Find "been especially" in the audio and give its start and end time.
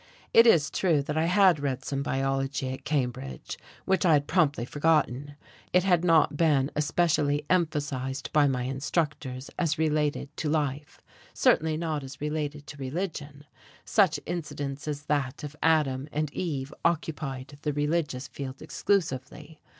6.35-7.45